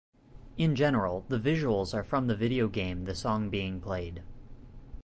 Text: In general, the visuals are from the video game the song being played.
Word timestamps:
In 0.57 0.75
general, 0.75 1.25
the 1.29 1.37
visuals 1.37 1.93
are 1.93 2.03
from 2.03 2.25
the 2.25 2.35
video 2.35 2.67
game 2.67 3.05
the 3.05 3.13
song 3.13 3.51
being 3.51 3.79
played. 3.79 4.23